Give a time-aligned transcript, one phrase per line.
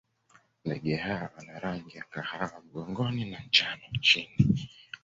[0.65, 4.35] Ndege hawa wana rangi ya kahawa mgongoni na njano chini.